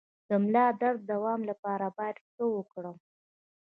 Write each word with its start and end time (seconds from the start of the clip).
د 0.27 0.29
ملا 0.43 0.65
درد 0.81 0.99
د 1.05 1.09
دوام 1.11 1.41
لپاره 1.49 1.85
باید 1.97 2.17
څه 2.33 2.43
وکړم؟ 2.55 2.97